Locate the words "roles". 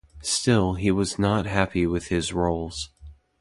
2.33-2.89